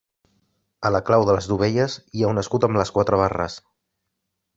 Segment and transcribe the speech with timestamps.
[0.89, 3.59] A la clau de les dovelles hi ha un escut amb les quatre barres.